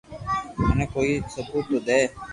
منو 0.59 0.85
ڪوئي 0.93 1.13
سبوت 1.33 1.65
تو 1.69 1.77
دي 1.87 1.99